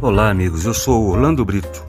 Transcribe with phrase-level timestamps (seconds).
[0.00, 0.66] Olá, amigos.
[0.66, 1.86] Eu sou Orlando Brito,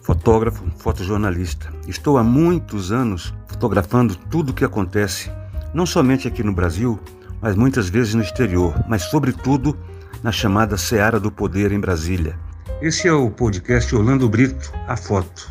[0.00, 1.70] fotógrafo, fotojornalista.
[1.86, 5.30] Estou há muitos anos fotografando tudo o que acontece,
[5.74, 6.98] não somente aqui no Brasil,
[7.40, 9.76] mas muitas vezes no exterior, mas sobretudo
[10.22, 12.38] na chamada Seara do Poder em Brasília.
[12.80, 15.50] Esse é o podcast Orlando Brito, a foto.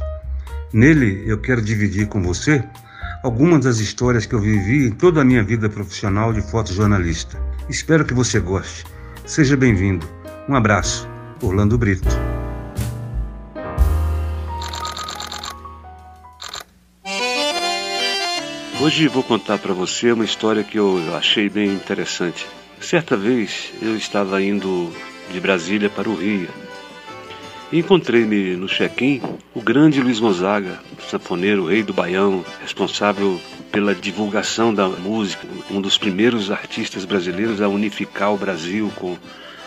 [0.74, 2.64] Nele eu quero dividir com você
[3.24, 7.40] algumas das histórias que eu vivi em toda a minha vida profissional de fotojornalista.
[7.70, 8.86] Espero que você goste.
[9.26, 10.08] Seja bem-vindo.
[10.48, 11.15] Um abraço.
[11.42, 12.08] Orlando Brito.
[18.82, 22.46] Hoje vou contar para você uma história que eu achei bem interessante.
[22.80, 24.92] Certa vez eu estava indo
[25.32, 26.50] de Brasília para o Rio
[27.72, 29.22] e encontrei-me no check-in
[29.54, 33.40] o grande Luiz Gonzaga, sanfoneiro, rei do Baião, responsável
[33.72, 39.18] pela divulgação da música, um dos primeiros artistas brasileiros a unificar o Brasil com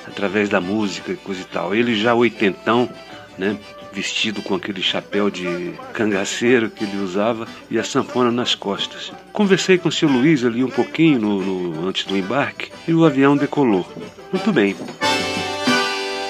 [0.09, 1.75] através da música e coisa e tal.
[1.75, 2.89] Ele já oitentão,
[3.37, 3.57] né?
[3.93, 9.13] Vestido com aquele chapéu de cangaceiro que ele usava e a sanfona nas costas.
[9.33, 13.05] Conversei com o seu Luiz ali um pouquinho no, no, antes do embarque e o
[13.05, 13.91] avião decolou.
[14.33, 14.77] Muito bem.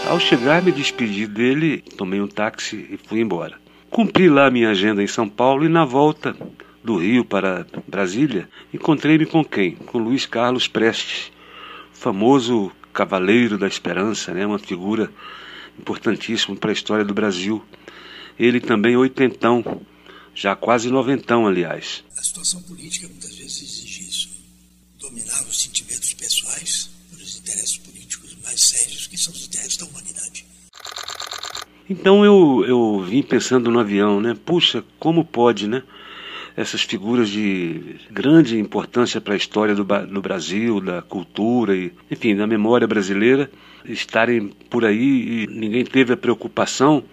[0.09, 3.57] Ao chegar, me despedi dele, tomei um táxi e fui embora.
[3.91, 6.35] Cumpri lá minha agenda em São Paulo e na volta
[6.83, 9.73] do Rio para Brasília, encontrei-me com quem?
[9.73, 11.31] Com Luiz Carlos Prestes,
[11.93, 14.47] famoso Cavaleiro da Esperança, né?
[14.47, 15.11] uma figura
[15.79, 17.65] importantíssima para a história do Brasil.
[18.39, 19.83] Ele também oitentão,
[20.35, 22.05] já quase noventão, aliás.
[22.17, 24.29] A situação política muitas vezes exige isso.
[24.99, 30.45] Dominar os sentimentos pessoais pelos interesses políticos mais sérios, que são os interesses da humanidade.
[31.91, 34.37] Então eu, eu vim pensando no avião, né?
[34.45, 35.83] Puxa, como pode, né?
[36.59, 42.35] Essas figuras de grande importância para a história do, do Brasil, da cultura e, enfim,
[42.35, 43.49] da memória brasileira,
[43.85, 47.05] estarem por aí e ninguém teve a preocupação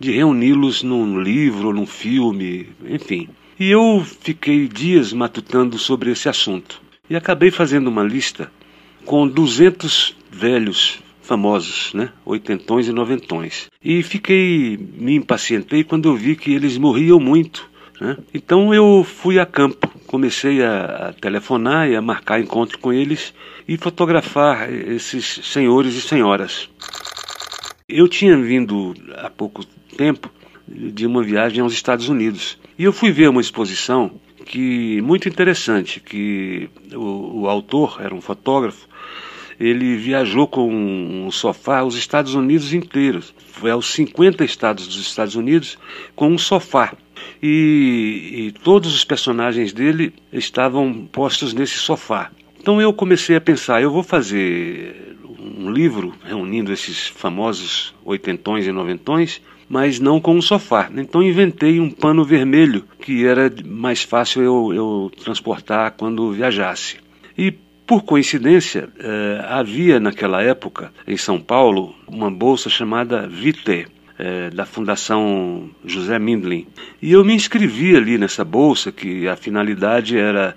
[0.00, 3.28] de reuni-los num livro, num filme, enfim.
[3.60, 6.80] E eu fiquei dias matutando sobre esse assunto
[7.10, 8.50] e acabei fazendo uma lista
[9.04, 12.10] com 200 velhos famosos, né?
[12.24, 13.66] Oitentões e noventões.
[13.84, 17.68] E fiquei, me impacientei quando eu vi que eles morriam muito
[18.00, 18.16] né?
[18.32, 23.34] Então eu fui a campo, comecei a, a, telefonar e a marcar encontro com eles
[23.66, 26.68] e fotografar esses senhores e senhoras.
[27.88, 29.64] Eu tinha vindo há pouco
[29.96, 30.30] tempo
[30.66, 36.00] de uma viagem aos Estados Unidos e eu fui ver uma exposição que muito interessante,
[36.00, 38.88] que o, o autor era um fotógrafo
[39.58, 43.34] ele viajou com um sofá aos Estados Unidos inteiros.
[43.52, 45.78] Foi aos 50 estados dos Estados Unidos
[46.14, 46.94] com um sofá
[47.42, 52.30] e, e todos os personagens dele estavam postos nesse sofá.
[52.60, 55.16] Então eu comecei a pensar, eu vou fazer
[55.58, 60.90] um livro reunindo esses famosos oitentões e noventões, mas não com um sofá.
[60.94, 66.96] Então inventei um pano vermelho que era mais fácil eu, eu transportar quando viajasse.
[67.36, 67.52] E
[67.88, 73.86] por coincidência, eh, havia naquela época em São Paulo uma bolsa chamada Vite,
[74.18, 76.66] é, da Fundação José Mindlin.
[77.00, 80.54] E eu me inscrevi ali nessa bolsa, que a finalidade era,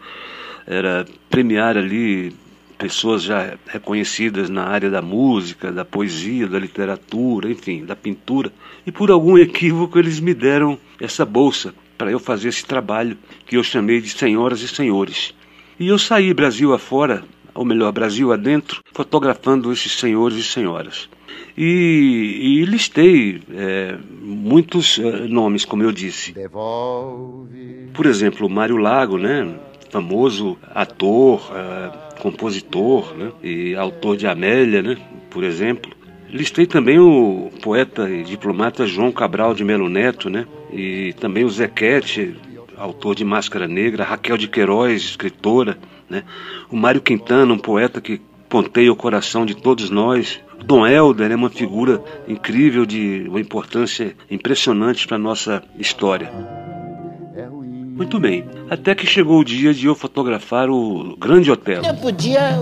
[0.67, 2.35] era premiar ali
[2.77, 8.51] pessoas já reconhecidas na área da música, da poesia, da literatura, enfim, da pintura.
[8.85, 13.15] E por algum equívoco eles me deram essa bolsa para eu fazer esse trabalho
[13.45, 15.33] que eu chamei de Senhoras e Senhores.
[15.81, 17.23] E eu saí Brasil afora,
[17.55, 21.09] ou melhor, Brasil adentro, fotografando esses senhores e senhoras.
[21.57, 26.33] E, e listei é, muitos é, nomes, como eu disse.
[27.95, 29.55] Por exemplo, Mário Lago, né?
[29.89, 33.31] famoso ator, é, compositor né?
[33.41, 34.95] e autor de Amélia, né?
[35.31, 35.91] por exemplo.
[36.29, 40.45] Listei também o poeta e diplomata João Cabral de Melo Neto, né?
[40.71, 42.35] e também o Zequete,
[42.81, 45.77] autor de Máscara Negra, Raquel de Queiroz, escritora,
[46.09, 46.23] né?
[46.69, 48.19] o Mário Quintana, um poeta que
[48.49, 54.15] ponteia o coração de todos nós, Dom Helder é uma figura incrível de uma importância
[54.29, 56.31] impressionante para a nossa história.
[58.01, 61.83] Muito bem, até que chegou o dia de eu fotografar o Grande Hotel.
[61.83, 62.57] Eu podia,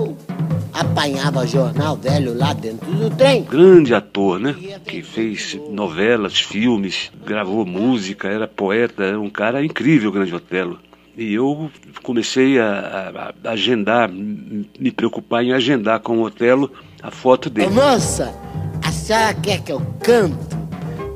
[0.80, 3.44] apanhava jornal velho lá dentro do trem.
[3.44, 4.56] Grande ator, né?
[4.86, 10.80] Que fez novelas, filmes, gravou música, era poeta, era um cara incrível, Grande Otelo.
[11.18, 11.70] E eu
[12.02, 16.72] comecei a, a, agendar, me preocupar em agendar com o Otelo
[17.04, 17.70] a foto dele.
[17.70, 18.34] Moça,
[18.82, 20.58] a senhora quer que eu canto?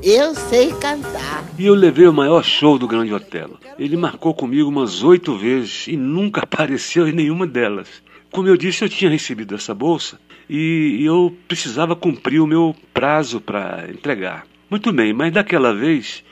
[0.02, 1.42] Eu sei cantar.
[1.58, 3.58] E eu levei o maior show do Grande Otelo.
[3.78, 7.88] Ele marcou comigo umas oito vezes e nunca apareceu em nenhuma delas.
[8.34, 10.18] Como eu disse, eu tinha recebido essa bolsa
[10.50, 14.44] e eu precisava cumprir o meu prazo para entregar.
[14.68, 16.24] Muito bem, mas daquela vez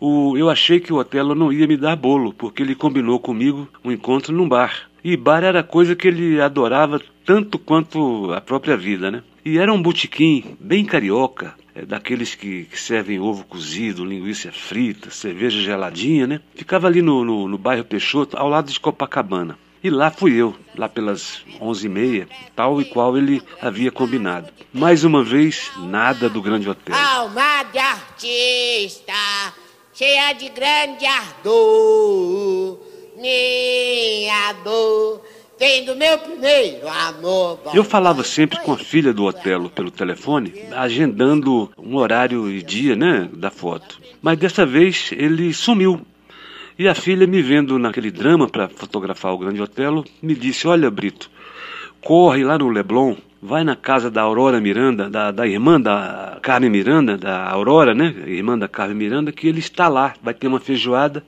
[0.00, 3.68] o, eu achei que o Otelo não ia me dar bolo, porque ele combinou comigo
[3.84, 4.90] um encontro num bar.
[5.04, 9.22] E bar era coisa que ele adorava tanto quanto a própria vida, né?
[9.44, 15.10] E era um botequim bem carioca, é, daqueles que, que, servem ovo cozido, linguiça frita,
[15.10, 16.40] cerveja geladinha, né?
[16.56, 19.56] Ficava ali no, no, no bairro Peixoto, ao lado de Copacabana.
[19.86, 24.52] E lá fui eu, lá pelas onze e meia, tal e qual ele havia combinado.
[24.72, 26.92] Mais uma vez, nada do grande hotel.
[26.92, 29.12] Alma de artista,
[29.94, 32.80] cheia de grande ardor,
[33.16, 35.22] minha dor
[35.56, 37.60] vem do meu primeiro amor.
[37.72, 42.96] Eu falava sempre com a filha do Otelo pelo telefone, agendando um horário e dia,
[42.96, 44.00] né, da foto.
[44.20, 46.04] Mas dessa vez ele sumiu.
[46.78, 50.90] E a filha, me vendo naquele drama para fotografar o Grande Otelo, me disse: Olha,
[50.90, 51.30] Brito,
[52.02, 56.68] corre lá no Leblon, vai na casa da Aurora Miranda, da, da irmã da Carmen
[56.68, 58.14] Miranda, da Aurora, né?
[58.26, 61.24] Irmã da Carmen Miranda, que ele está lá, vai ter uma feijoada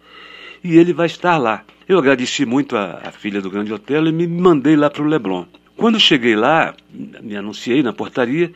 [0.62, 1.65] e ele vai estar lá.
[1.89, 5.06] Eu agradeci muito a, a filha do Grande Otelo e me mandei lá para o
[5.06, 5.47] Leblon.
[5.79, 8.53] Quando cheguei lá, me anunciei na portaria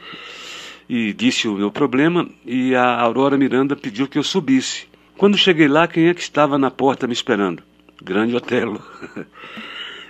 [0.88, 4.91] e disse o meu problema e a Aurora Miranda pediu que eu subisse.
[5.22, 7.62] Quando cheguei lá, quem é que estava na porta me esperando?
[8.02, 8.82] Grande Otelo.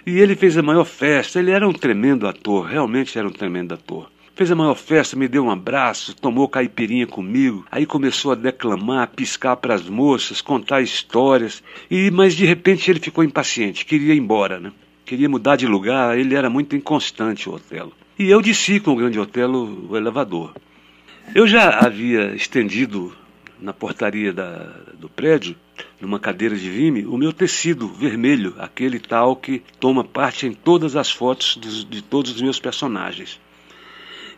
[0.06, 1.38] e ele fez a maior festa.
[1.38, 4.10] Ele era um tremendo ator, realmente era um tremendo ator.
[4.34, 9.10] Fez a maior festa, me deu um abraço, tomou caipirinha comigo, aí começou a declamar,
[9.10, 11.62] piscar para as moças, contar histórias.
[11.90, 14.72] E mas de repente ele ficou impaciente, queria ir embora, né?
[15.04, 17.92] Queria mudar de lugar, ele era muito inconstante, o Otelo.
[18.18, 20.54] E eu desci com o grande Otelo o elevador.
[21.34, 23.14] Eu já havia estendido
[23.62, 25.54] na portaria da, do prédio,
[26.00, 30.96] numa cadeira de vime, o meu tecido vermelho, aquele tal que toma parte em todas
[30.96, 33.40] as fotos de todos os meus personagens.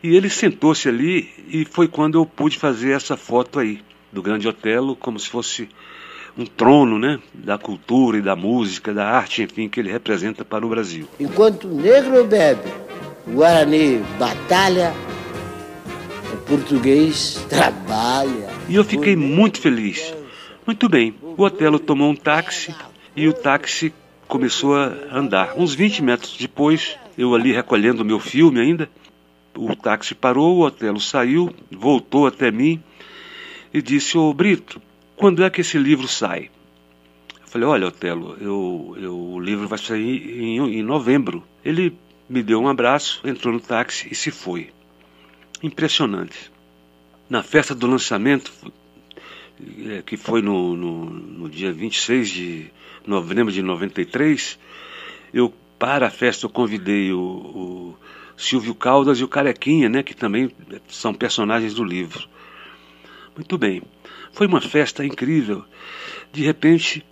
[0.02, 3.80] E ele sentou-se ali e foi quando eu pude fazer essa foto aí,
[4.12, 5.68] do Grande Otelo, como se fosse
[6.36, 10.66] um trono né, da cultura e da música, da arte, enfim, que ele representa para
[10.66, 11.08] o Brasil.
[11.18, 12.70] Enquanto o negro bebe,
[13.26, 14.92] o Guarani batalha,
[16.32, 18.53] o português trabalha.
[18.68, 20.14] E eu fiquei muito feliz.
[20.66, 22.74] Muito bem, o Otelo tomou um táxi
[23.14, 23.92] e o táxi
[24.26, 25.58] começou a andar.
[25.58, 28.88] Uns 20 metros depois, eu ali recolhendo o meu filme ainda,
[29.54, 32.82] o táxi parou, o Otelo saiu, voltou até mim
[33.72, 34.80] e disse: Ô Brito,
[35.14, 36.50] quando é que esse livro sai?
[37.42, 41.44] Eu falei: Olha, Otelo, eu, eu, o livro vai sair em, em novembro.
[41.62, 41.94] Ele
[42.26, 44.70] me deu um abraço, entrou no táxi e se foi.
[45.62, 46.53] Impressionante.
[47.28, 48.52] Na festa do lançamento,
[49.86, 52.70] é, que foi no, no, no dia 26 de
[53.06, 54.58] novembro de 93,
[55.32, 57.96] eu, para a festa, eu convidei o, o
[58.36, 60.50] Silvio Caldas e o Carequinha, né, que também
[60.88, 62.28] são personagens do livro.
[63.34, 63.82] Muito bem.
[64.32, 65.64] Foi uma festa incrível.
[66.32, 67.04] De repente,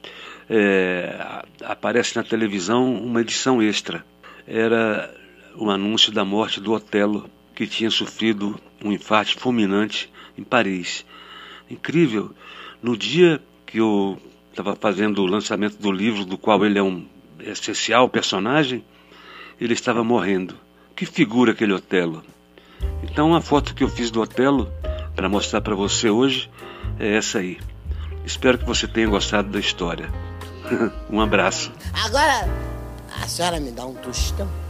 [0.48, 4.04] é, aparece na televisão uma edição extra.
[4.46, 5.14] Era
[5.54, 11.04] o anúncio da morte do Otelo, que tinha sofrido um infarto fulminante em Paris.
[11.70, 12.30] Incrível.
[12.82, 14.20] No dia que eu
[14.50, 17.06] estava fazendo o lançamento do livro, do qual ele é um
[17.40, 18.84] essencial personagem,
[19.60, 20.54] ele estava morrendo.
[20.94, 22.22] Que figura aquele Otelo.
[23.02, 24.70] Então a foto que eu fiz do Otelo
[25.14, 26.50] para mostrar para você hoje
[26.98, 27.58] é essa aí.
[28.24, 30.10] Espero que você tenha gostado da história.
[31.10, 31.72] um abraço.
[32.04, 32.48] Agora,
[33.20, 34.61] a senhora me dá um tostão.